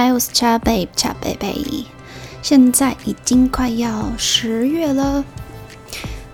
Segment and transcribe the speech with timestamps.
[0.00, 1.56] 嗨，我是恰贝恰贝贝。
[2.40, 5.24] 现在已经快要十月了。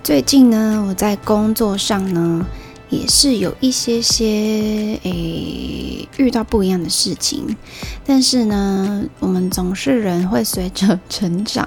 [0.03, 2.45] 最近呢，我在工作上呢，
[2.91, 7.57] 也是有一些些诶遇到不一样的事情。
[8.05, 11.67] 但是呢，我们总是人会随着成长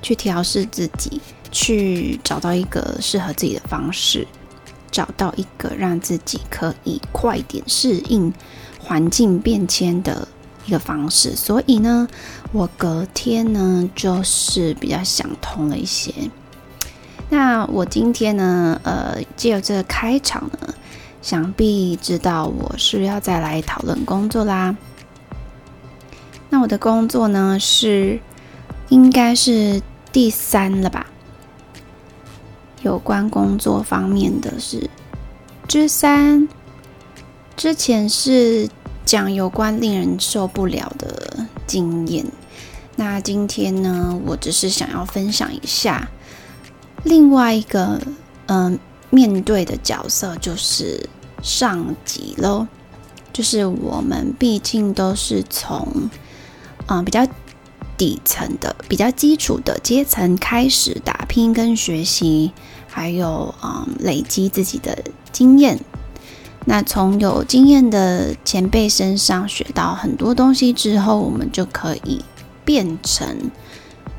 [0.00, 4.24] 去调试自己，去找到一个适合自己的方式，
[4.88, 8.32] 找到一个让自己可以快点适应
[8.78, 10.28] 环境变迁的。
[10.66, 12.08] 一个方式，所以呢，
[12.52, 16.12] 我隔天呢就是比较想通了一些。
[17.28, 20.74] 那我今天呢，呃，借由这个开场呢，
[21.20, 24.74] 想必知道我是要再来讨论工作啦。
[26.48, 28.18] 那我的工作呢是
[28.88, 31.06] 应该是第三了吧？
[32.82, 34.88] 有关工作方面的是
[35.68, 36.48] 之三，
[37.54, 38.70] 之前是。
[39.04, 42.24] 讲有关令人受不了的经验。
[42.96, 46.08] 那今天呢，我只是想要分享一下
[47.02, 48.00] 另外一个
[48.46, 48.78] 嗯
[49.10, 51.08] 面对的角色，就是
[51.42, 52.66] 上级喽。
[53.32, 56.08] 就是我们毕竟都是从
[56.86, 57.26] 嗯比较
[57.96, 62.52] 底层的、比较基础的阶层开始打拼跟学习，
[62.86, 64.96] 还有嗯累积自己的
[65.32, 65.78] 经验。
[66.66, 72.24] 那从有经验的前辈身上学到很多东西之后，我们就可以
[72.64, 73.50] 变成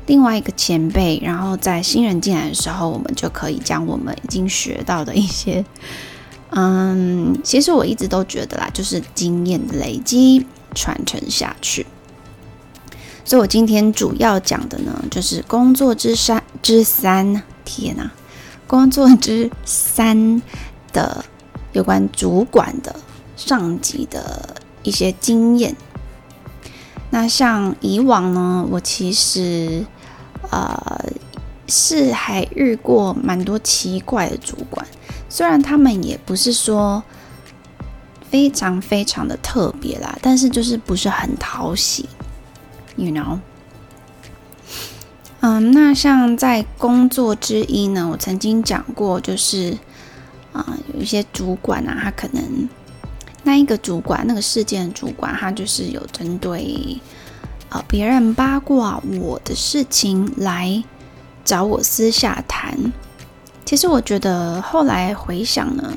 [0.06, 1.20] 另外一个前辈。
[1.24, 5.64] 然后在新人进来的时候，我们就可以将我们已经学到的一些，
[6.50, 11.84] 嗯，其实我一直都觉得啦，就是经验的累积传承下去。
[13.24, 18.08] 所以我今天主要讲的呢，就是工作之三之三，天哪，
[18.68, 20.40] 工作之三
[20.92, 21.24] 的。
[21.76, 22.96] 有关主管的
[23.36, 25.76] 上级的一些经验，
[27.10, 29.84] 那像以往呢，我其实
[30.50, 31.04] 呃
[31.68, 34.86] 是还遇过蛮多奇怪的主管，
[35.28, 37.02] 虽然他们也不是说
[38.30, 42.08] 非常非常的特别啦，但是就是不是很讨喜
[42.96, 43.38] ，you know。
[45.40, 49.76] 嗯，那像在工作之一呢，我曾经讲过，就是。
[50.56, 52.68] 啊，有一些主管啊，他可能
[53.42, 56.98] 那一个主管，那个事件的主管，他就是有针对
[57.68, 60.82] 呃别人八卦我的事情来
[61.44, 62.76] 找我私下谈。
[63.66, 65.92] 其实我觉得后来回想呢，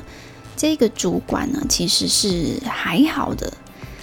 [0.58, 3.54] 这个主管呢其实是还好的，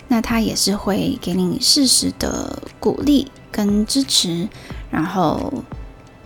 [0.09, 4.49] 那他也是会给你适时的鼓励跟支持，
[4.91, 5.53] 然后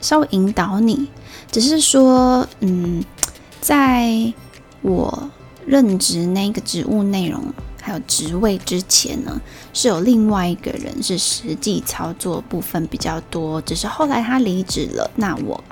[0.01, 1.09] 稍微引导你，
[1.51, 3.05] 只是说嗯。
[3.61, 4.33] 在
[4.83, 5.31] 我
[5.67, 7.45] 任职那个职务内容
[7.81, 9.41] 还有职位之前呢，
[9.73, 15.11] 是有另外一个人是实际操作部分比较多，只是后来他离职了。
[15.17, 15.63] 那我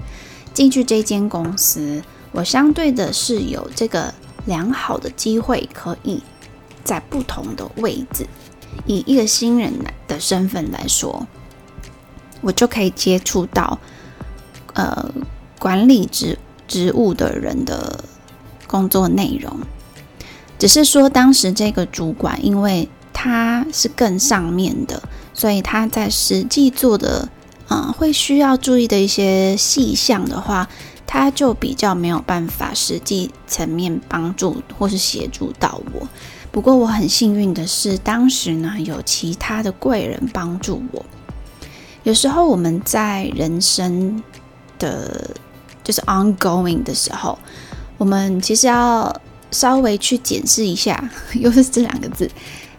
[0.54, 4.12] 进去这间公司，我相对的是有这个
[4.46, 6.22] 良好的机会，可以
[6.84, 8.26] 在不同的位置，
[8.86, 9.72] 以一个新人
[10.06, 11.26] 的身份来说，
[12.40, 13.78] 我就可以接触到
[14.74, 15.10] 呃
[15.58, 16.38] 管理职。
[16.68, 18.04] 职务的人的
[18.66, 19.58] 工作内容，
[20.58, 25.02] 只是说当时这个主管，因为他是更上面的，
[25.32, 27.28] 所以他在实际做的，
[27.70, 30.68] 嗯，会需要注意的一些细项的话，
[31.06, 36.06] 他就比较没有办法实际层面帮助或是协助到我。
[36.52, 41.04] 不过我很幸运的是，当时呢有其他的贵人帮助我。
[42.02, 44.22] 有时候我们在人生
[44.78, 45.30] 的。
[45.88, 47.38] 就是 ongoing 的时候，
[47.96, 49.10] 我们其实要
[49.50, 52.30] 稍微去检视一下， 又是这两个字，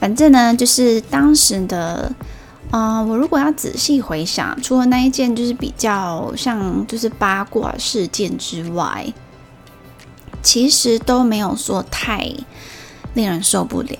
[0.00, 2.12] 反正呢，就是当时的，
[2.72, 9.06] 嗯，我如果要仔细回想，除了那一件就是比较像就是八卦事件之外，
[10.42, 12.30] 其实都没有说太
[13.14, 13.98] 令人受不了。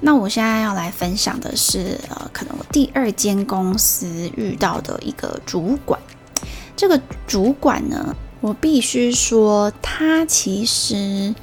[0.00, 6.00] 那我现在要来分享的是，呃，可能我第二间公司遇到的一个主管。
[6.76, 11.34] 这个主管呢，我必须说，他其实，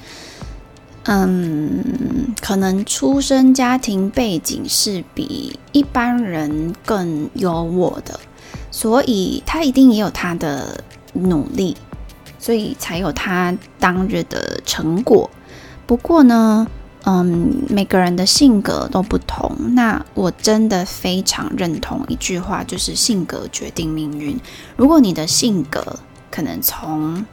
[1.04, 8.18] 嗯，可能出生家庭背景是比一般人更优渥的，
[8.72, 10.82] 所以他一定也有他的
[11.12, 11.76] 努力，
[12.46, 15.28] 所以才有他当日的成果。
[15.88, 16.68] 不过呢，
[17.06, 19.52] 嗯，每个人的性格都不同。
[19.74, 24.40] 那我真的非常认同一句话，就是性格决定命运。
[24.78, 25.98] 如果你的性格
[26.30, 27.26] 可能从，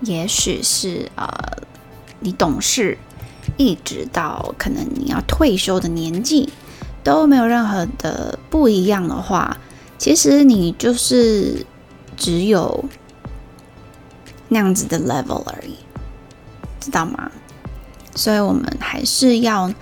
[0.00, 1.28] 也许是呃，
[2.18, 2.98] 你懂事，
[3.56, 6.52] 一直到可能你要退休的年纪，
[7.04, 9.56] 都没有任何的不一样的话，
[9.96, 11.64] 其实你就是
[12.16, 12.84] 只有
[14.48, 15.76] 那样子的 level 而已，
[16.80, 17.30] 知道吗？
[18.14, 19.72] 所以，我们还是要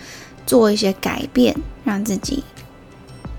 [0.47, 2.43] 做一些改变，让自己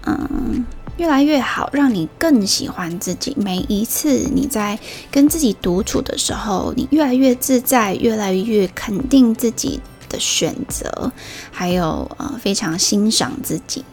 [0.05, 0.65] 嗯
[0.97, 3.35] 越来越好，让你更喜欢自己。
[3.37, 4.79] 每一次你在
[5.11, 11.11] 跟自己独处的时候，你越来越自在，越来越肯定自己的选择，
[11.51, 13.83] 还有呃非常欣赏自己，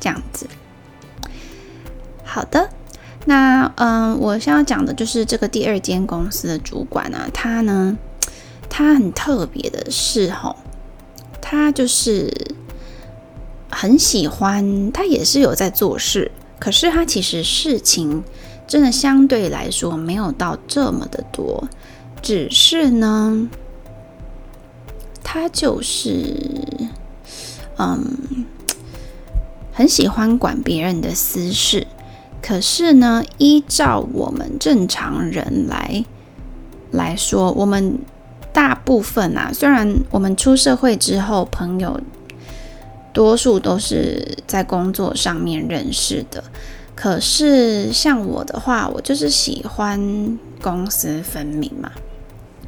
[0.00, 0.48] 这样子。
[2.24, 2.68] 好的，
[3.24, 7.96] 那嗯，我现在讲的就是这个第二间公司的主管啊，他呢。
[8.74, 10.56] 他很特别的是，吼，
[11.42, 12.32] 他就是
[13.70, 18.24] 很喜欢，他也是有在做事，可是他其实事情
[18.66, 21.68] 真的相对来说没有到这么的多，
[22.22, 23.50] 只是呢，
[25.22, 26.34] 他就是
[27.76, 28.46] 嗯，
[29.70, 31.86] 很喜欢管别人的私事，
[32.42, 36.04] 可是呢，依照我们正常人来
[36.90, 37.98] 来说，我们。
[38.54, 41.98] 大部分啊，虽然我们出社会之后，朋友
[43.10, 46.44] 多数都是在工作上面认识的，
[46.94, 51.90] 可是像我的话，我就是喜欢公私分明嘛。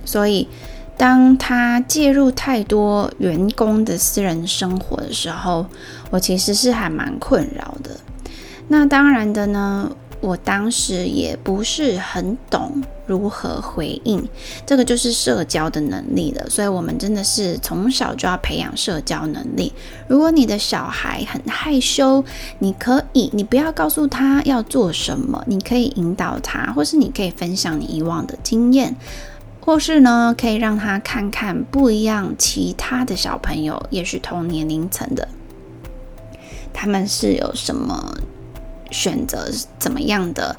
[0.06, 0.49] 所以，
[0.97, 5.67] 当他介入太多员工的私人生活的时候，
[6.09, 7.91] 我其实是还蛮困扰的。
[8.69, 9.90] 那当然的呢。
[10.20, 14.26] 我当时也不是很懂如何回应，
[14.64, 16.49] 这个就是社交的能力了。
[16.49, 19.70] 所以，我们真的是从小就要培养社交能力。
[20.08, 22.25] 如果你的小孩很害羞，
[22.61, 28.96] 你可以，你不要告诉他要做什么，你可以引导他，或是你可以分享你以往的经验，
[29.61, 35.28] 或是呢，可以让他看看不一样其他的小朋友，也许同年龄层的，
[36.72, 38.16] 他们是有什么。
[38.94, 40.56] 选择怎么样的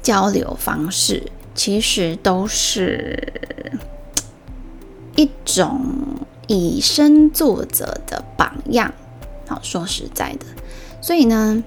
[0.00, 1.24] 交流方式，
[1.56, 3.40] 其实都是
[5.16, 5.84] 一种
[6.46, 8.94] 以身作则的榜样。
[9.48, 10.46] 好，说实在的，
[11.00, 11.64] 所以呢，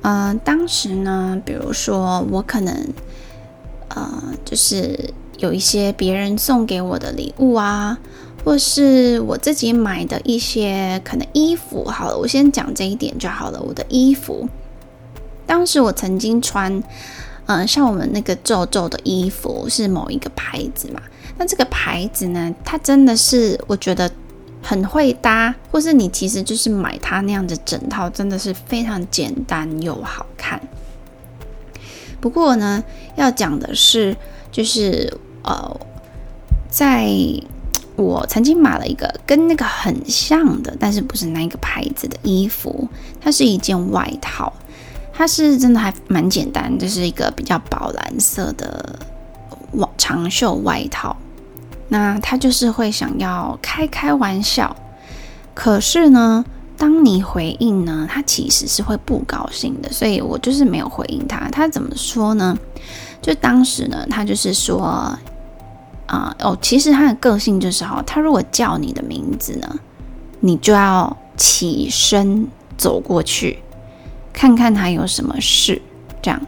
[0.00, 2.74] 嗯，当时呢，比如说我可能，
[3.88, 7.98] 呃，就是有一些别人送给我的礼物啊。
[8.42, 13.60] 或是我自己买的一些可能衣服，好了，我先讲这一点就好了。
[13.60, 14.48] 我的衣服，
[15.46, 16.82] 当时我曾经穿，
[17.44, 21.02] 嗯，像我们那个皱皱的衣服是某一个牌子嘛。
[21.36, 24.10] 那这个牌子呢，它真的是我觉得
[24.62, 30.58] 很会搭，或是你其实就是买它那样子整套，真的是非常简单又好看。
[32.20, 32.82] 不过呢，
[33.16, 34.16] 要讲的是，
[34.50, 35.80] 就是呃，
[36.70, 37.10] 在。
[38.00, 42.88] 我曾经买了一个跟那个很像的，但是不是那个牌子的衣服。
[43.20, 44.52] 它是一件外套，
[45.12, 48.98] 它是真的还蛮简单，就是一个比较宝蓝色的
[49.98, 51.14] 长袖外套。
[51.88, 54.74] 那他就是会想要开开玩笑，
[55.54, 56.44] 可是呢，
[56.76, 61.48] 当你回应呢，他其实是会不高兴的，所以我就是没有回应他。
[61.50, 62.56] 他怎么说呢？
[63.20, 65.18] 就当时呢，他就是说。
[66.10, 69.76] 啊哦，其实他的个性就是哈，他如果叫你的名字呢，
[70.40, 73.60] 你就要起身走过去，
[74.32, 75.80] 看看他有什么事。
[76.20, 76.42] 这样，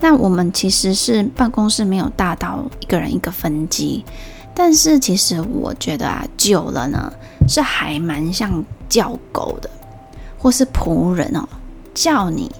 [0.00, 4.04] 那我们其实是办公室没有大到一个人一个分机，
[4.52, 7.12] 但是其实我觉得啊，久了呢
[7.48, 9.70] 是还蛮像叫狗的，
[10.36, 11.48] 或是仆人哦，
[11.94, 12.50] 叫你，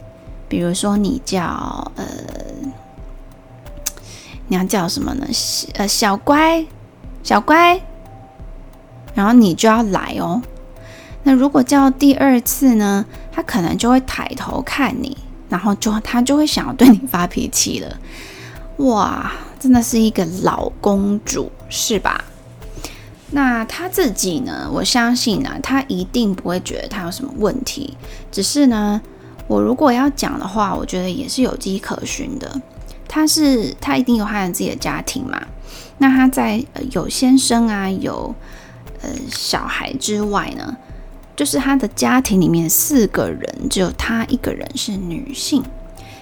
[0.48, 2.04] 比如说你叫呃。
[4.48, 5.26] 你要叫什么呢？
[5.74, 6.64] 呃，小乖，
[7.22, 7.80] 小乖，
[9.14, 10.40] 然后你就要来哦。
[11.24, 15.16] 那如果叫第二次呢，他可能就会抬头看你，
[15.48, 17.96] 然后就他就会想要对你发脾气了。
[18.76, 22.24] 哇，真的是一个老公主，是吧？
[23.32, 24.70] 那他自己呢？
[24.72, 27.96] 我相信呢，他一定不会觉得他有什么问题。
[28.30, 29.00] 只是呢，
[29.48, 32.60] 我如果要讲的话，我觉得也是有迹可循的。
[33.08, 35.40] 他是他一定有他的自己的家庭嘛？
[35.98, 38.34] 那他在有先生啊，有
[39.02, 40.76] 呃小孩之外呢，
[41.34, 45.62] 就是他的家庭里面四个人，只有他一个人是女性，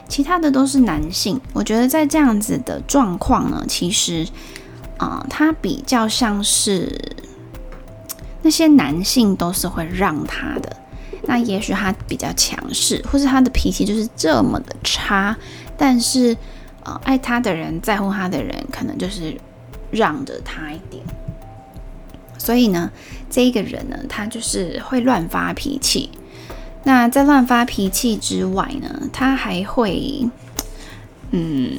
[0.09, 1.41] 其他的都是男性。
[1.53, 4.27] 我觉得在这样子的状况呢，其实。
[4.97, 7.17] 啊，他比较像是
[8.43, 10.77] 那些男性都是会让他的，
[11.25, 15.37] 那也许他比较强势，或是他的脾气就是这么的差，
[15.77, 16.35] 但是
[16.85, 19.37] 呃，爱他的人在乎他的人，可能就是
[19.91, 21.03] 让着他一点。
[22.39, 22.91] 所以呢，
[23.29, 26.11] 这一个人呢，他就是会乱发脾气。
[26.85, 30.29] 那在乱发脾气之外呢，他还会，
[31.31, 31.73] 嗯。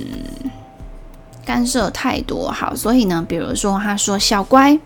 [1.45, 4.79] 干涉太多，好，所以呢，比如说他说小乖，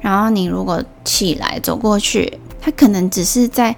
[0.00, 3.76] 然后你如果起来走过去，他可能只是在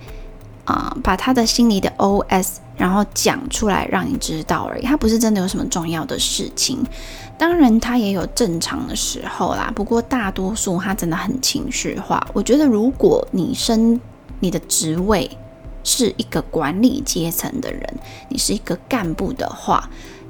[0.65, 6.85] 啊把他的心里的 OS 然后讲出来让你知道而已，他不是真的有什么重要的事情。
[7.39, 12.25] 当然他也有正常的时候啦，不过大多数他真的很情绪化。
[12.33, 14.01] 我觉得如果你升
[14.41, 15.31] 你的职位
[15.83, 17.83] 是一个管理阶层的人，
[18.29, 19.89] 你是一个干部的话。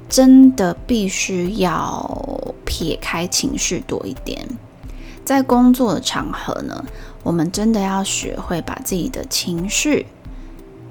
[0.09, 4.47] 真的必须要撇开情绪多一点，
[5.25, 6.85] 在工作的场合呢，
[7.23, 10.05] 我们真的要学会把自己的情绪、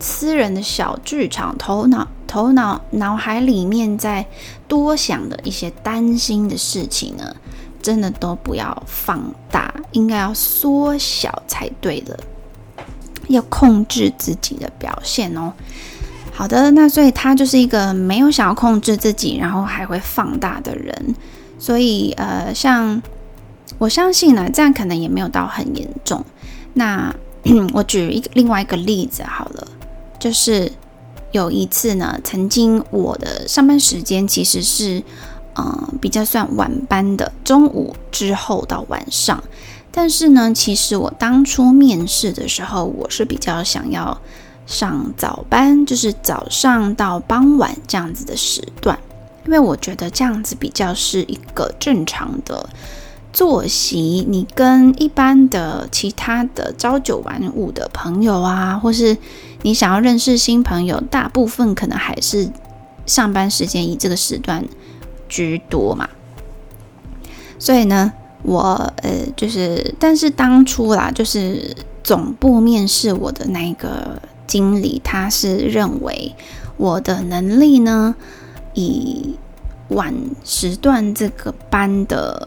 [0.03, 4.27] 私人的小剧场、头脑、头脑、脑海里面在
[4.67, 7.37] 多想的一些担心的事情呢，
[7.81, 12.19] 真的都不要放大，应该要缩小才对的，
[13.29, 15.53] 要控制自己的表现哦。
[16.33, 21.15] 好的，那所以他就是一个没有想要控制自己，然后还会放大的人。
[21.59, 23.01] 所以呃，像
[23.79, 26.25] 我相信呢，这样可能也没有到很严重。
[26.75, 27.15] 那
[27.73, 29.69] 我举一个另外一个例子好了，
[30.23, 30.71] 就是
[31.33, 35.03] 有一次呢，曾经我的上班时间其实是
[35.57, 39.43] 嗯比较算晚班的，中午之后到晚上。
[39.91, 44.17] 但是呢，其实我当初面试的时候，我是比较想要。
[44.65, 48.97] 上早班就是早上到傍晚这样子的时段，
[49.45, 52.71] 因为我觉得这样子比较是一个正常的
[53.33, 54.27] 作息。
[54.29, 59.17] 你跟一般的其他的朝九晚五的朋友啊，或是
[59.63, 62.49] 你想要认识新朋友，大部分可能还是
[63.07, 64.65] 上班时间以这个时段
[65.29, 66.09] 居多嘛。
[67.59, 68.13] 所以呢，
[68.43, 74.21] 我呃就是，但是当初啦，就是总部面试我的那个。
[74.45, 76.35] 经理他是认为
[76.77, 78.15] 我的能力呢，
[78.75, 79.35] 以
[79.89, 80.13] 晚
[80.45, 82.47] 时段这个班的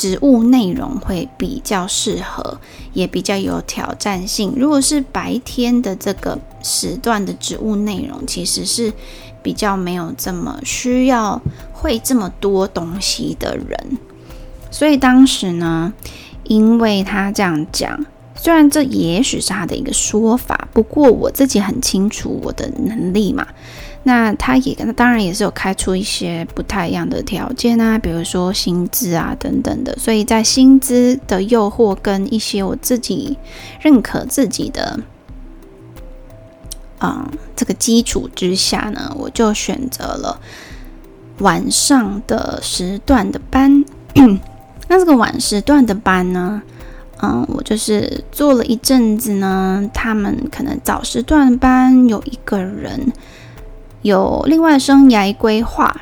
[0.00, 2.58] 职务内容会比较适合，
[2.94, 4.54] 也比较有挑战性。
[4.56, 8.90] 如果是白天的这个时段的职务内容，其实是
[9.42, 11.42] 比较没有这么需要
[11.74, 13.98] 会这么多东西的人。
[14.70, 15.92] 所以当时呢，
[16.44, 18.06] 因为他这样讲。
[18.34, 23.46] 虽然这也许是他的一个说法，不过我自己很清楚我的能力嘛。
[24.02, 29.94] 那他也跟当然也是有开出一些不太一样的条件啊，比如说薪资啊等等的。
[29.98, 33.36] 所以在薪资的诱惑跟一些我自己
[33.80, 34.98] 认可自己的
[36.98, 40.40] 啊这个基础之下呢，我就选择了
[41.40, 43.84] 晚上的时段的班。
[44.88, 46.60] 那这个晚时段的班呢？
[47.22, 49.88] 嗯，我就是做了一阵子呢。
[49.92, 53.12] 他们可能早时段班有一个人
[54.02, 55.94] 有另外生涯规划，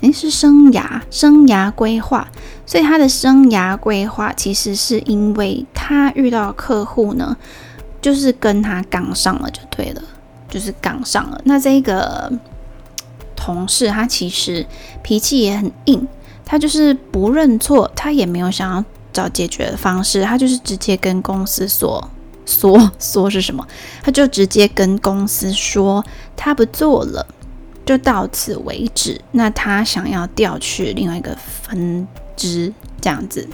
[0.00, 2.26] 诶，是生涯生涯规划。
[2.66, 7.36] 所以他的生涯规划其实是因为他遇到客户呢，
[8.00, 10.02] 就是跟他杠上了就对了，
[10.48, 11.40] 就是杠上了。
[11.44, 12.32] 那这个
[13.34, 14.66] 同事他其实
[15.02, 16.06] 脾气也很硬，
[16.44, 18.84] 他就是不认错，他也没有想要。
[19.10, 22.08] 找解决的方式，他就是直接跟公司说
[22.48, 23.64] 说说 是什么，
[24.02, 26.02] 他就直接跟公司说
[26.34, 27.26] 他不做了，
[27.84, 29.20] 就到此为止。
[29.32, 33.46] 那他想要调去另外一个分支这样子，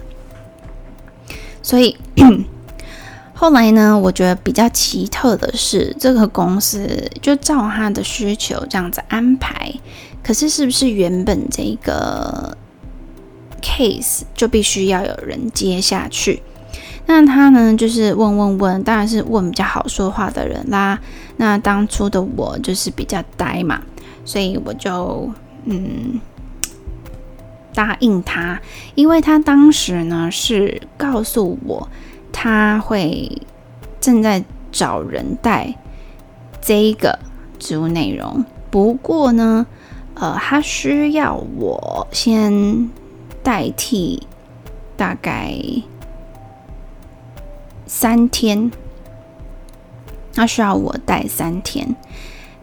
[1.60, 1.96] 所以
[3.34, 9.74] 后来呢，我觉得比较奇特的是，这个公司就照他的需求这样子安排。
[10.22, 12.56] 可是是不是原本这个
[13.60, 16.42] case 就必须要有人接下去？
[17.06, 20.98] 那他呢，就是问问问，当然是问比较好说话的人啦。
[21.36, 23.80] 那当初的我就是比较呆嘛，
[24.24, 25.30] 所以我就
[25.64, 26.18] 嗯
[27.74, 28.58] 答应他，
[28.94, 31.88] 因为他当时呢是告诉我
[32.32, 33.42] 他会
[34.00, 34.42] 正在
[34.72, 35.74] 找人带
[36.62, 37.18] 这一个
[37.58, 39.66] 植物内容，不过呢，
[40.14, 42.88] 呃，他需要我先
[43.42, 44.26] 代替
[44.96, 45.54] 大概。
[47.96, 48.72] 三天，
[50.34, 51.94] 那需要我带三天。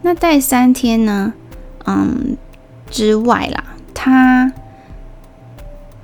[0.02, 1.32] 那带三天呢？
[1.86, 2.36] 嗯，
[2.90, 4.52] 之外啦，他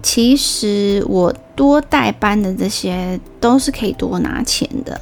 [0.03, 4.99] 其实我多带班的这些都是可以多拿钱的。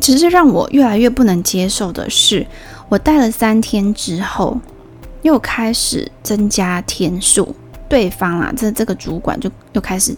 [0.00, 2.44] 只是让我越来越不能接受的是，
[2.88, 4.58] 我带了三天之后，
[5.22, 7.54] 又开始增加天数。
[7.88, 10.12] 对方啊，这这个主管就又开始。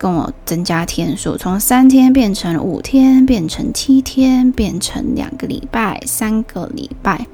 [0.00, 7.26] 跟我增加天数，从三天变成五天，变成七天，变成两个礼拜，三个礼拜，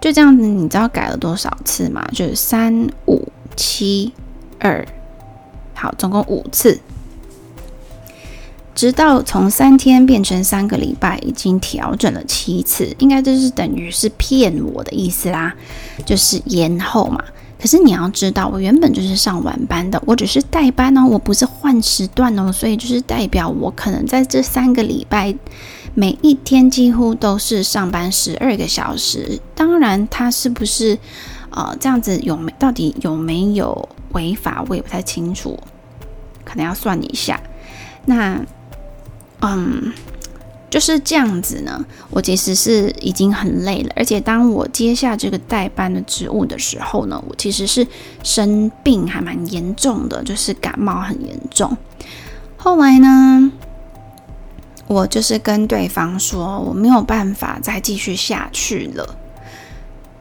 [0.00, 0.44] 就这样子。
[0.44, 2.04] 你知道改了多少次吗？
[2.12, 4.12] 就是三五七
[4.58, 4.84] 二，
[5.74, 6.80] 好，总共五次，
[8.74, 15.54] 直到从三天变成三个礼拜，已经调整了七次，应该就是等于是骗我的意思啦，
[16.04, 17.22] 就是延后嘛。
[17.58, 25.34] 可是你要知道，我原本就是上晚班的，我只是代班哦，我不是换时段哦，所以就是代表我可能在这三个礼拜，
[25.94, 29.40] 每一天几乎都是上班十二个小时。
[29.54, 30.98] 当然，他是不是
[31.50, 35.58] 呃这样子有没到底有没有违法，我也不太清楚，
[36.44, 37.40] 可能要算一下。
[38.04, 38.38] 那
[39.40, 39.92] 嗯。
[40.68, 47.86] 就是这样子呢，我其实是已经很累了，而且当我接下这个代班的职务的时候呢，我其实是
[48.24, 51.76] 生病还蛮严重的，就是感冒很严重。
[52.56, 53.52] 后来呢，
[54.88, 59.16] 我就是跟对方说我没有办法再继续下去了，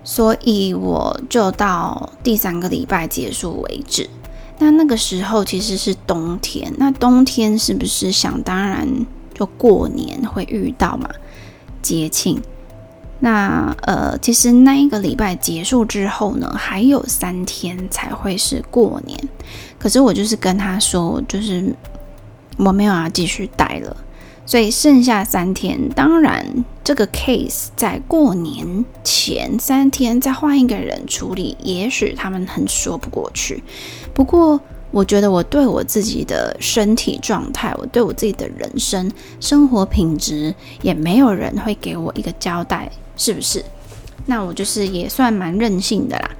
[0.04, 4.08] 所以我就到第三个礼拜结束为止。
[4.60, 9.06] 那那个时候其实是冬天，那冬天是不是想当然？
[9.36, 11.08] 就过年会遇到嘛，
[11.84, 12.42] 节庆。
[13.20, 19.20] 那呃，其实那一个礼拜结束之后呢，还有三天才会是过年。
[19.78, 21.74] 可是我就是跟他说，就是
[22.58, 23.96] 我没有要继续待了，
[24.46, 25.90] 所以剩下三天。
[25.90, 33.64] 当然，这个 case 在过年前三天再换一个人处理，也许他们很说不过去。
[34.14, 34.60] 不过。
[34.96, 43.62] 我觉得我对我自己的身体状态，我对我自己的人生生活品质，也没有人会给我一个交代，是不是？
[44.26, 46.32] 那我就是也算蛮任性的啦。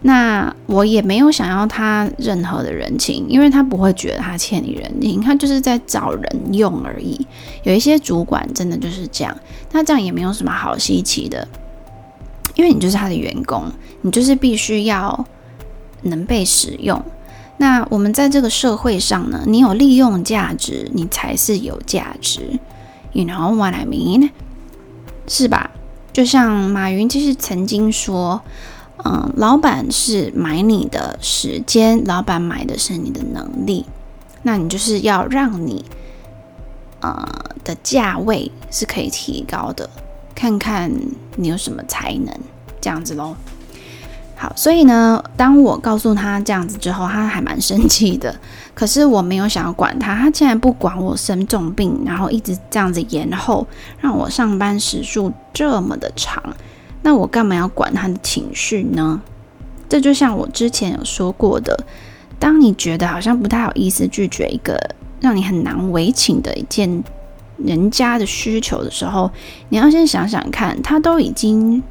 [0.00, 7.26] 那我也没有想要他任何的人情，因为他不会觉得他欠你人情，他就是在找人用而已。
[7.64, 9.36] 有一些主管真的就是这样，
[9.70, 11.46] 那这样也没有什么好稀奇的，
[12.54, 15.26] 因为你就是他的员工，你就是必须要
[16.00, 17.04] 能被使用。
[17.58, 22.58] 那我们在这个社会上呢，你有利用价值，你才是有价值。
[23.12, 24.30] You know what I mean？
[25.26, 25.70] 是吧？
[26.12, 28.40] 就像马云其实曾经说，
[29.04, 33.86] 嗯，老板是买你的时间，老板买的是你的能力。
[34.42, 35.84] 那你就是要让你，
[37.00, 37.28] 呃，
[37.64, 39.90] 的价位是可以提高的，
[40.34, 40.90] 看看
[41.36, 42.32] 你有什么才能，
[42.80, 43.34] 这样子喽。
[44.40, 48.32] 好，所以呢，当我告诉他这样子之后，他还蛮生气的。
[48.72, 53.66] 可是我没有想要管他，他竟然不管我生重病，然后一直这样子延后，
[54.00, 56.40] 让我上班时数这么的长，
[57.02, 59.20] 那我干嘛要管他的情绪呢？
[59.88, 61.76] 这就像我之前有说过的，
[62.38, 64.78] 当你觉得好像不太好意思拒绝一个
[65.18, 67.02] 让你很难为情的一件
[67.56, 69.28] 人家的需求的时候，
[69.70, 71.82] 你要先想想看，他都已经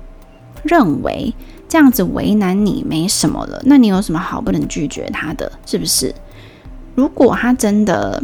[0.63, 1.36] 认为。
[1.69, 5.51] 这样子为难你没什么了，那你有什么好不能拒绝他的？
[5.65, 6.15] 是不是？
[6.95, 8.23] 如果他真的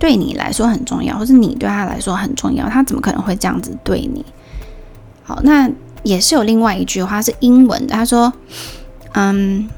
[0.00, 4.24] 对你来说很重要，或是你对他来说很重要，他怎么可能会这样子对你？
[5.22, 5.70] 好，那
[6.02, 8.32] 也是有另外一句话是英文的，他说
[9.14, 9.68] ：“嗯，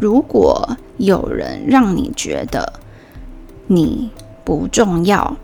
[0.00, 2.72] 如果有人让你觉得
[3.66, 4.10] 你
[4.44, 5.36] 不重要，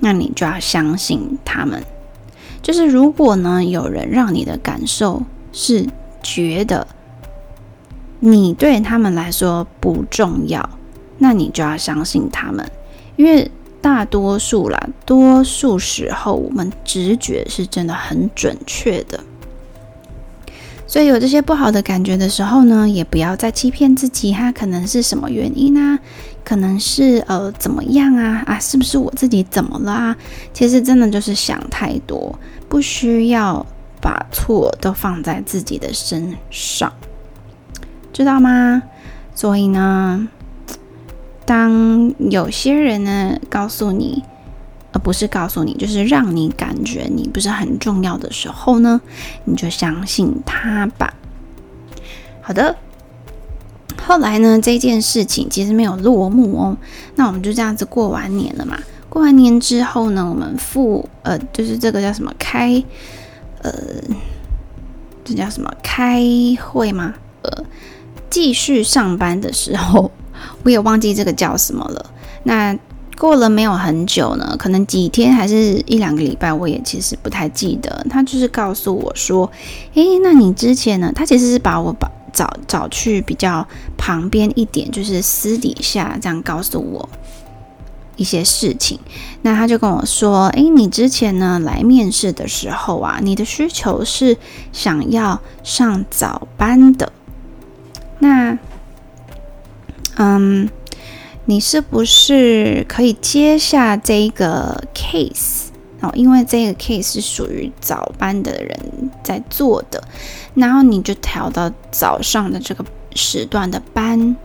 [0.00, 1.82] 那你就要相信他们。
[2.62, 5.22] 就是如果呢，有人让你的感受。”
[5.54, 5.86] 是
[6.22, 6.86] 觉得
[8.18, 10.68] 你对他们来说不重要，
[11.18, 12.68] 那你就要相信他们，
[13.16, 19.20] 因为大多数啦，多数时候我们直觉是真的很准确的。
[20.86, 25.98] 所以有这些不好的感觉的时候呢，也不要再欺骗自己，它可能是什么原因啊？
[26.44, 28.42] 可能是呃怎么样啊？
[28.46, 30.16] 啊，是不是我自己怎么了啊？
[30.52, 32.38] 其实真的就是想太多，
[32.68, 33.64] 不需要
[34.04, 36.92] 把错都放在自己的身上，
[38.12, 38.82] 知道吗？
[39.34, 40.28] 所以呢，
[41.46, 44.22] 当有些人呢告诉你，
[44.92, 49.00] 而不是告诉你，就是让你感觉你不是很重要的时候呢，
[49.46, 51.14] 你就相信他吧。
[52.42, 52.76] 好的。
[54.06, 56.76] 后来呢，这件事情其实没有落幕哦。
[57.14, 58.78] 那我们就这样子过完年了嘛。
[59.08, 62.84] 过完年之后呢，我们复呃，就是这个叫什么开
[63.64, 63.72] 呃，
[65.24, 66.22] 这叫什么开
[66.62, 67.14] 会吗？
[67.42, 67.64] 呃，
[68.30, 70.12] 继续上班的时候，
[70.62, 72.10] 我也忘记这个叫什么了。
[72.44, 72.78] 那
[73.18, 78.06] 过了没有很久呢，可能几天还是一两个礼拜，我也其实不太记得。
[78.08, 79.50] 他就是告诉我说
[79.94, 82.08] ：“诶，那你之前呢？”他其实是把我把。
[82.34, 83.64] 找找去比较
[83.96, 87.08] 旁边一点，就是私底下这样告诉我
[88.16, 88.98] 一些事情。
[89.42, 94.36] 那他就跟我说：“诶，你之前呢来面试的时候啊，你的需求是
[94.72, 97.12] 想要上早班的。
[98.18, 98.58] 那，
[100.16, 100.68] 嗯，
[101.46, 105.64] 你是不是可以接下这个 case？”
[106.00, 110.04] 哦因为这个 case 是属于早班的人在做的，
[110.52, 114.36] 然后你就调到早上的这个时段的班。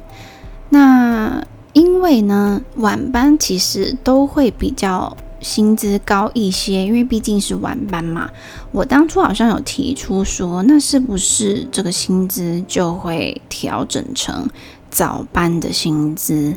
[0.70, 8.30] 那因为呢，晚班其实都会比较薪资高一些，因为毕竟是晚班嘛。
[8.72, 14.50] 我当初好像有提出说，那是不是这个薪资就会调整成
[14.90, 16.56] 早班的薪资？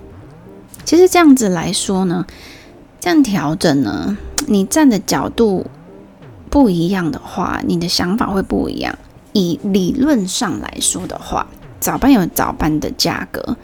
[0.84, 2.26] 其实这样子来说呢，
[2.98, 4.16] 这样调整呢。
[4.48, 5.64] 你站的角度
[6.50, 8.98] 不一样的话，你的想法会不一样。
[9.32, 11.46] 以理论上来说的话，
[11.78, 13.56] 早班有早班的价格，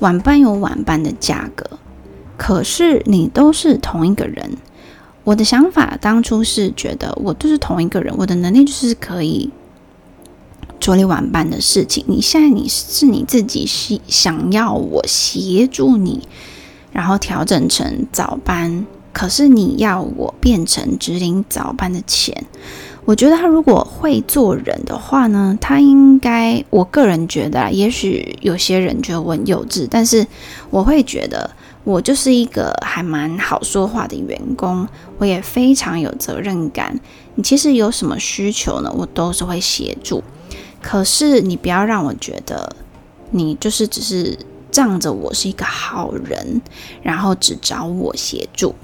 [0.00, 1.78] 晚班有晚班的价格。
[2.36, 4.56] 可是你都是同一个人。
[5.24, 9.50] 我的想法当初是觉得我都是同一个人，我的能力就是可以
[10.80, 12.04] 处理晚班的事情。
[12.06, 16.26] 你现在你是你自己是想要我协助你，
[16.92, 18.86] 然后调整成早班。
[19.12, 22.46] 可是你要我变成只领早班的钱，
[23.08, 30.26] 我觉得他如果会做人的话呢，他应该，我个人觉得，也许有些人觉得我很幼稚，但是
[30.68, 31.50] 我会觉得
[31.84, 37.00] 我就是一个还蛮好说话的员工，我也非常有责任感。
[37.36, 40.22] 你其实有什么需求呢，我都是会协助。
[40.82, 42.76] 可是你不要让我觉得
[43.30, 44.38] 你就是只是
[44.70, 46.60] 仗着我是一个好人，
[47.02, 48.74] 然后只找我协助。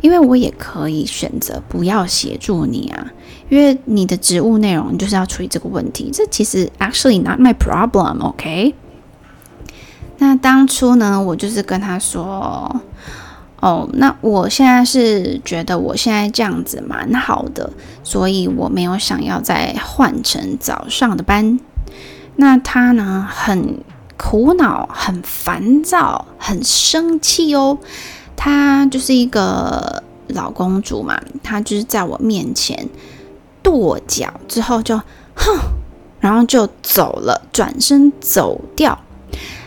[0.00, 3.12] 因为我也可以选择不要协助你啊，
[3.48, 8.74] 因为你的职务内容就是要处理这个问题，这其实 actually not my problem，OK？
[10.18, 12.80] 那当初呢，我就是跟他说，
[13.60, 17.70] 哦，那我现在是觉得我现在这样子蛮好的，
[18.02, 21.58] 所以我没有想要再换成早上的班。
[22.36, 23.78] 那他呢，很
[24.16, 27.78] 苦恼、很烦躁、很生气哦。
[28.36, 32.88] 她就是一个老公主嘛，她就是在我面前
[33.62, 34.96] 跺脚之后就
[35.34, 35.58] 哼，
[36.20, 38.98] 然后就走了，转身走掉。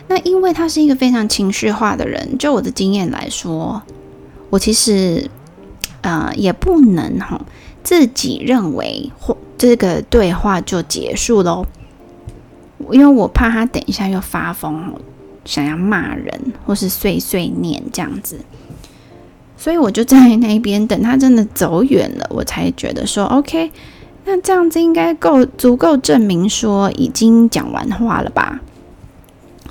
[0.08, 3.82] 那因为她是一个非常情绪化的人，就我的经验来说，
[4.48, 5.30] 我其实
[6.00, 7.40] 呃也不能哈
[7.82, 11.66] 自己认为或这个对话就结束喽，
[12.90, 14.94] 因为我怕她等一下又发疯，
[15.44, 18.40] 想要骂人或是碎碎念这样子。
[19.60, 23.70] 所以我就在那边等他真的走远了，我才觉得说 OK，
[24.24, 28.58] 那这样子应该够足够证明说已经讲完话了吧？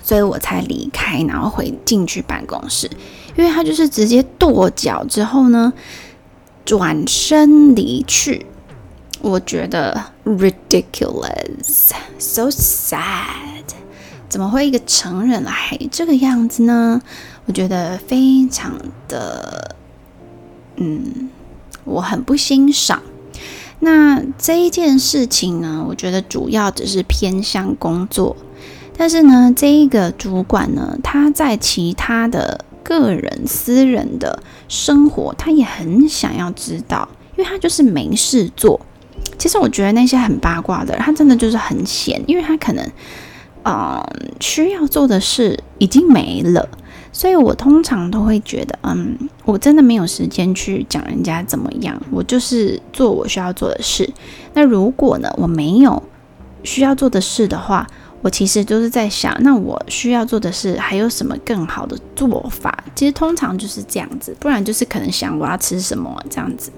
[0.04, 2.88] 所以我才离开，然后回进去办公室，
[3.36, 5.74] 因为他就是直接跺脚之后呢，
[6.64, 8.46] 转身离去，
[9.22, 13.64] 我觉得 ridiculous，so sad，
[14.30, 17.02] 怎么会一个成人还这个样子呢？
[17.50, 19.76] 我觉得非常的。
[20.76, 21.32] 嗯，
[21.84, 23.02] 我很不欣赏。
[23.80, 28.38] 那这一件事情呢，我觉得主要只是偏向工作，
[28.96, 38.80] 但是呢，这一个主管呢，他在其他的个人私人的生活，他也很想要知道，因为他就是没事做。
[39.40, 42.92] 其实我觉得那些很八卦的，他真的就是很闲，因为他可能，
[43.64, 44.00] 嗯，
[44.40, 46.70] 需要做的事已经没了。
[47.12, 54.10] 所以我通常都会觉得，嗯，我真的没有时间去讲人家怎么样，我就是做我需要做的事。
[54.54, 56.02] 那如果呢，我没有
[56.64, 57.88] 需要做的事的话，
[58.22, 62.84] 我其实就是在想，那我需要做的事还有什么更好的做法？
[62.94, 66.72] 其实通常就是这样子，不然就是可能想我要吃什么这样子。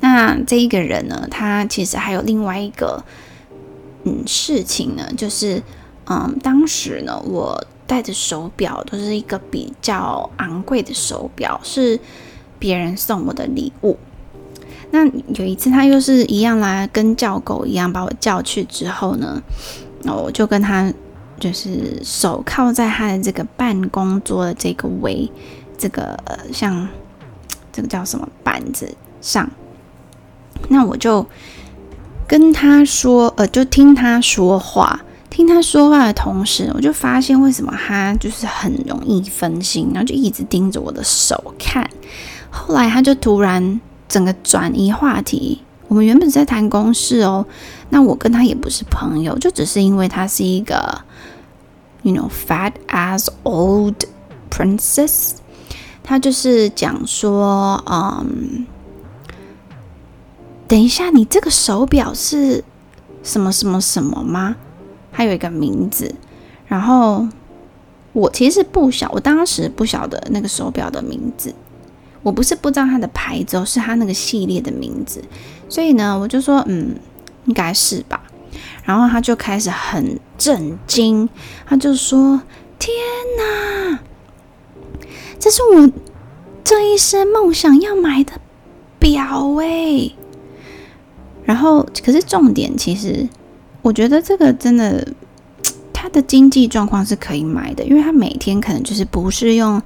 [0.00, 3.02] 那这一个人呢，他其实还有另外一个
[4.04, 5.62] 嗯事情呢，就是
[6.06, 11.98] 嗯，当时呢，我戴的手表都是一个比较昂贵的手表，是
[12.58, 13.98] 别人送我的礼物。
[14.90, 19.42] 那有一次，他又是一样啦跟叫狗一样把我叫去之后呢，
[20.02, 20.92] 那我就跟他
[21.40, 25.28] 就是手靠在他的这个办公桌的这个围，
[25.76, 26.16] 这个
[26.52, 26.88] 像
[27.72, 29.50] 这个叫什么板子上，
[30.68, 31.26] 那我就
[32.28, 35.00] 跟他说，呃，就听他说话，
[35.34, 41.90] 听他说话的同时，我就发现为什么他就是很容易分心，然后就一直盯着我的手看，
[42.50, 43.80] 后来他就突然。
[44.06, 47.44] 整个转移话题，我们原本在谈公事哦，
[47.88, 51.00] 那我跟他也不是朋友，就只是因为他是一个
[52.02, 53.94] ，you know fat as old
[54.50, 55.32] princess，
[56.02, 58.66] 他就是讲说，嗯，
[60.68, 62.62] 等一下，你这个手表是
[63.24, 64.54] 什么什么什么吗？
[65.14, 66.14] 还有一个名字，
[66.66, 67.26] 然后
[68.12, 71.54] 我其实不晓，我当时不晓得那个手表的名字。
[72.22, 75.22] 我不是不知道它的牌子哦，是它那个系列的名字，
[75.68, 76.96] 所以呢，我就说，嗯，
[77.44, 78.22] 应该是吧。
[78.84, 81.28] 然后他就开始很震惊，
[81.66, 82.40] 他就说
[82.78, 82.94] ：“天
[83.38, 83.98] 哪，
[85.38, 85.90] 这是我
[86.62, 88.32] 这一生梦想要买的
[88.98, 90.10] 表哎！”
[91.44, 93.28] 然后，可是重点其实，
[93.84, 95.06] 我觉得这个真的，
[95.92, 99.80] 他的经济状况是可以买的，因为他每天可能就是不是用。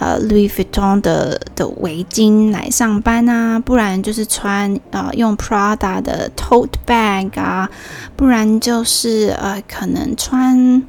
[0.00, 7.68] 呃，Louis Vuitton 的的围巾来上班啊，不然就是穿呃用 Prada 的 tote bag 啊，
[8.14, 10.80] 不然就是呃可能穿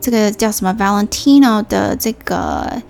[0.00, 2.80] 这个叫什么 Valentino 的这个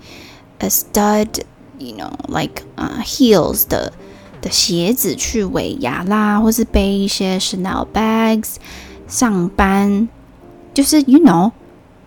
[0.59, 3.91] a stud，you know like 啊 heels 的
[4.49, 8.55] 鞋子去尾牙啦，或是背一些 Chanel bags
[9.07, 10.07] 上班，
[10.73, 11.51] 就是 you know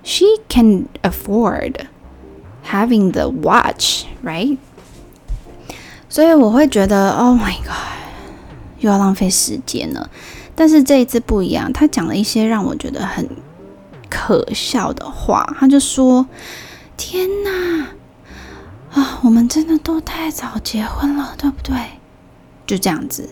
[0.03, 1.75] she can afford。
[2.71, 4.57] Having the watch, right?
[6.09, 7.99] 所以我会觉得，Oh my god，
[8.79, 10.09] 又要浪费时间了。
[10.55, 13.29] 但是这一次不一样，他讲了一些让我觉得很
[14.09, 15.57] 可笑的话。
[15.59, 16.27] 他就说
[16.97, 17.87] ：“天哪，
[18.93, 21.75] 啊，我们真的都太早结婚了，对不对？”
[22.71, 23.29] 就这样子。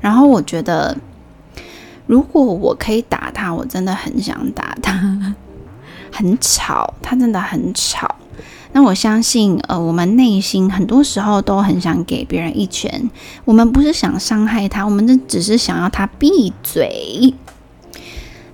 [0.00, 0.96] 然后我觉得，
[2.06, 5.34] 如果我可以打他，我真的很想打他。
[6.12, 8.14] 很吵，他真的很吵。
[8.72, 13.10] 那我相信，呃，我们内心很多时候都很想给别人一拳。
[13.44, 17.34] 我们不是想伤害他，我们这只是想要他闭嘴。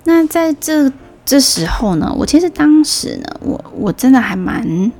[0.05, 0.91] 那在这
[1.23, 4.91] 这时候呢，我其实当时呢，我我真的还蛮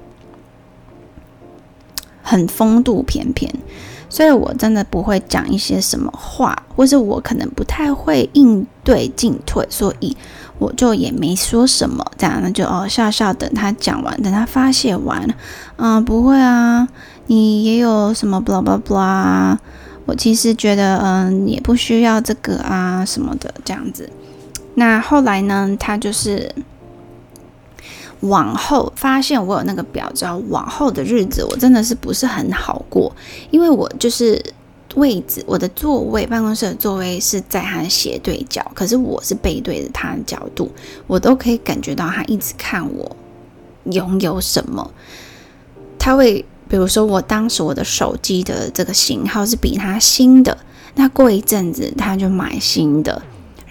[2.21, 3.51] 很风度翩翩。
[4.13, 10.15] 所以我真的不会讲一些什么话，或是我可能不太会应对进退，所以
[10.59, 12.05] 我就也没说什么。
[12.15, 15.27] 这样那就哦笑笑，等他讲完，等他发泄完。
[15.77, 16.87] 嗯，不会啊，
[17.25, 19.57] 你也有什么 blah blah blah。
[20.05, 24.07] 我其实觉得嗯也不需要这个啊什么的这样子。
[24.75, 26.53] 那后来呢，他就是。
[28.23, 33.13] 往后发现我有那个表，之后往后的日子我真的是不是很好过，
[33.51, 34.41] 因为我就是
[34.95, 40.71] 位置，我的座位，办公室的座位是在他的斜对角，可是我是背对着他的角度，
[41.05, 43.15] 我都可以感觉到他一直看我
[43.85, 44.91] 拥有什么。
[45.99, 50.57] 他会，比如说我当时我的手机的这个型号是比他新的，
[50.95, 53.21] 那过一阵子他就买新的。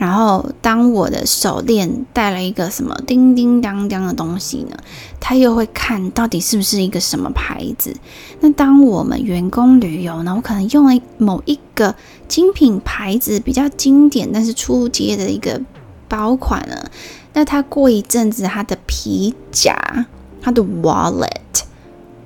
[0.03, 4.77] 然后，当我的手链带了一个什么叮叮当当的东西呢？
[5.21, 7.95] 他又会看到底是不是一个什么牌子。
[8.41, 10.35] 那当我们员工旅游呢？
[10.35, 11.95] 我可能用了某一个
[12.27, 15.61] 精品牌子，比较经典但是出街的一个
[16.09, 16.91] 包款呢。
[17.35, 20.07] 那他过一阵子，他的皮夹，
[20.41, 21.63] 他的 wallet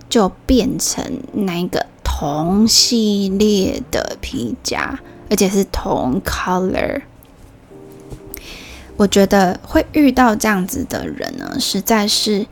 [0.09, 7.03] 就变成那个同系列的皮夹，而且是同 color。
[8.97, 12.47] 我觉得会遇到这样子的人呢，实在是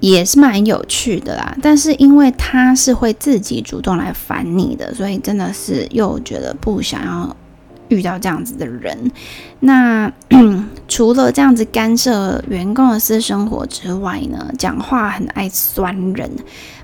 [0.00, 1.56] 也是蛮有趣的啦。
[1.62, 7.34] 但是因为他是会自己主动来烦你的，所以真的是又觉得不想要
[7.88, 9.10] 遇到这样子的人。
[9.60, 10.12] 那
[10.86, 16.30] 除了这样子干涉员工的私生活之外呢，讲话很爱酸人。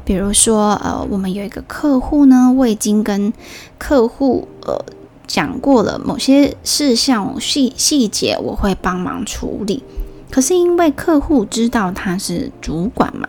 [0.03, 3.31] 比如说，呃，我们有一个客户呢，我已经跟
[3.77, 4.83] 客户呃。
[5.27, 9.83] 讲过了，某些事项细细节我会帮忙处理。
[10.31, 13.29] 可是因为客户知道他是主管嘛，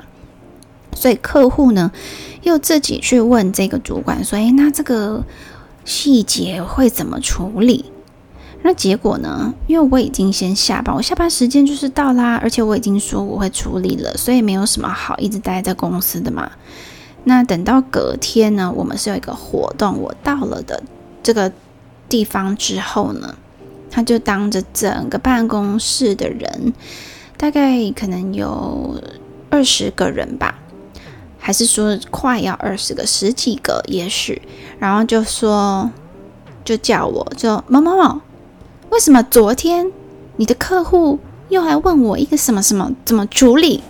[0.95, 1.91] 所以客户呢
[2.41, 5.23] 又自己去问这个主管说：“诶，那这个
[5.85, 7.85] 细节会怎么处理？”
[8.63, 9.53] 那结果呢？
[9.67, 16.51] 因为我已经先下班，我下班时间就是到啦，而且我已经说我会处理了，所以没有什么好一直待在公司的嘛。
[17.23, 20.81] 那等到隔天呢，我们是有一个活动，我到了的
[21.21, 21.49] 这个
[22.09, 23.35] 地方之后呢，
[23.89, 26.73] 他就当着整个办公室的人，
[27.37, 29.01] 大概可能有
[29.49, 30.59] 二十个人吧，
[31.39, 34.41] 还是说快要二十个，十几个也许，
[34.79, 35.89] 然后就说，
[36.63, 38.21] 就叫我就某某某。
[38.89, 39.91] 为什么昨天
[40.37, 43.83] 你的客户又来问我一个什么什么怎么处理？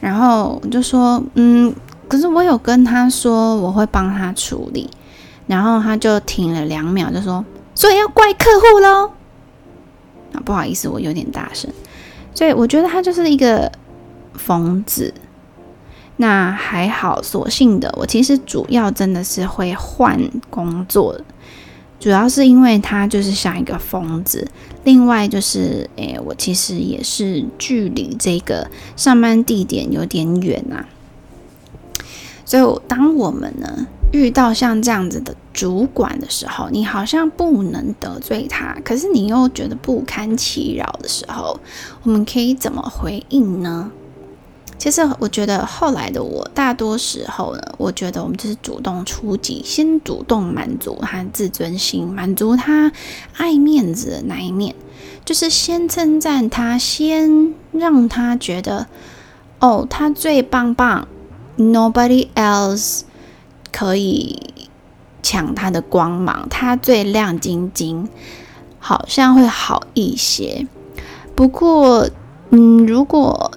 [0.00, 1.74] 然后我就说，嗯，
[2.08, 4.90] 可是我有跟他说我会帮他处理。
[5.46, 9.10] 然后他就停了两秒，就说，所以要怪客户喽。
[10.32, 11.70] 啊，不好意思，我有点大声。
[12.34, 13.70] 所以我觉得他就是一个
[14.34, 15.12] 疯子。
[16.16, 21.20] 那还好，所幸的我其实主要真的是会换工作。
[22.00, 24.46] 主要是因为他就是像一个疯子，
[24.84, 30.84] 另外就是，诶，我其实也是距离这个上班地点有点远啊，
[32.44, 41.58] 所以当我们呢遇到像这样子的主管的时候，你好像不能得罪他，可是你又觉得不堪其扰的时候，
[42.04, 43.90] 我们可以怎么回应呢？
[44.78, 52.92] 其实我觉得后来的我，大多时候呢，我觉得我们就是主动出击，先主动满足他自尊心，满足他
[53.36, 54.76] 爱面子的那一面，
[55.24, 58.86] 就是先称赞他，先让他觉得
[59.58, 61.08] 哦，他最棒棒
[61.56, 63.00] ，nobody else
[63.76, 64.38] 可以
[65.20, 68.08] 抢他的光芒，他最亮晶晶，
[68.78, 70.64] 好像会好一些。
[71.34, 72.08] 不过，
[72.50, 73.50] 嗯，如果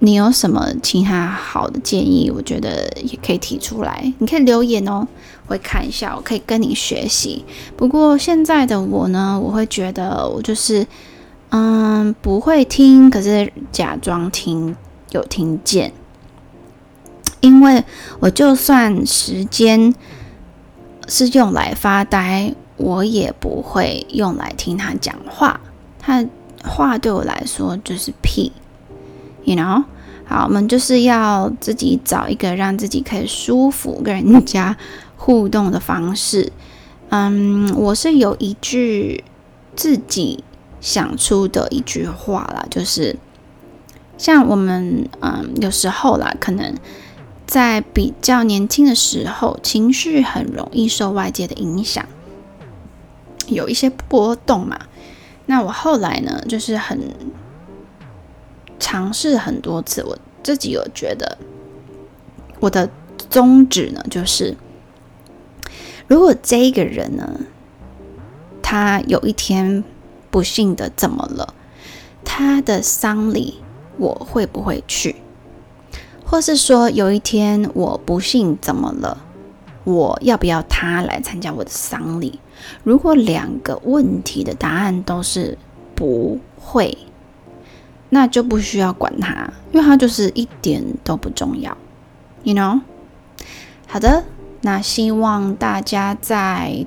[0.00, 2.32] 你有什么其他好的建议？
[2.34, 5.06] 我觉得也可以提出来，你可以留言哦，
[5.46, 7.44] 会看一下，我可以跟你学习。
[7.76, 10.84] 不过现在的我呢，我会觉得我就是，
[11.50, 14.74] 嗯，不会听，可是假装听，
[15.12, 15.92] 有听见，
[17.40, 17.84] 因为
[18.20, 19.94] 我就算时间
[21.06, 25.60] 是用来发呆，我也不会用来听他讲话。
[25.98, 26.24] 他
[26.64, 28.52] 话对我来说就是屁。
[29.44, 29.84] You know，
[30.26, 34.76] 好，我们就是要自己找一个让自己可以舒服跟人家
[35.16, 36.52] 互动的方式。
[37.08, 39.24] 嗯，我是有一句
[39.74, 40.44] 自己
[40.80, 43.16] 想出的一句话啦，就是
[44.18, 46.74] 像我们嗯有时候啦，可能
[47.48, 52.06] 在比较年轻的时候，情绪很容易受外界的影响，
[53.48, 54.78] 有一些波动嘛。
[55.46, 57.00] 那我后来呢，就是很。
[58.80, 61.36] 尝试很多次，我自己有觉得，
[62.60, 62.88] 我的
[63.28, 64.56] 宗旨呢，就是
[66.06, 67.40] 如果这个人呢，
[68.62, 69.82] 他有一天
[70.30, 71.54] 不幸的怎么了，
[72.24, 73.60] 他的丧礼
[73.98, 75.16] 我会不会去？
[76.28, 79.16] 或是说有一天我不幸怎么了，
[79.84, 82.38] 我要不要他来参加我的丧礼？
[82.84, 85.56] 如果两个问题的答案都是
[85.94, 86.98] 不会。
[88.10, 91.76] 那就不需要管他，因为他就是一点都不重要
[92.42, 92.80] ，you know。
[93.86, 94.24] 好的，
[94.62, 96.86] 那希望大家在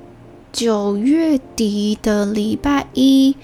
[0.51, 3.37] 九月底的礼拜一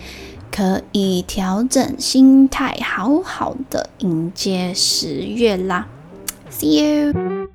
[0.57, 5.87] 可以调整心态好好的迎接十月啦。
[6.49, 7.47] See you